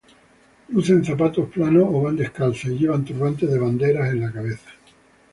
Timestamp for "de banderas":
3.51-4.09